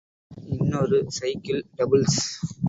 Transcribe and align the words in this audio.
இன்னொரு 0.47 1.05
cycle, 1.07 1.61
doubles. 1.77 2.19